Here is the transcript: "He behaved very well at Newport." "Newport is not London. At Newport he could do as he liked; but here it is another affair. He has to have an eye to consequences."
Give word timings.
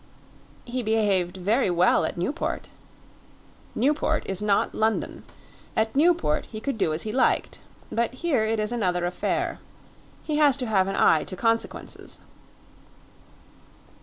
"He 0.65 0.81
behaved 0.81 1.37
very 1.37 1.69
well 1.69 2.05
at 2.05 2.17
Newport." 2.17 2.69
"Newport 3.75 4.23
is 4.25 4.41
not 4.41 4.73
London. 4.73 5.23
At 5.75 5.95
Newport 5.95 6.45
he 6.45 6.59
could 6.59 6.79
do 6.79 6.91
as 6.91 7.03
he 7.03 7.11
liked; 7.11 7.59
but 7.91 8.11
here 8.11 8.43
it 8.43 8.59
is 8.59 8.71
another 8.71 9.05
affair. 9.05 9.59
He 10.23 10.37
has 10.37 10.57
to 10.57 10.65
have 10.65 10.87
an 10.87 10.95
eye 10.97 11.23
to 11.25 11.35
consequences." 11.35 12.19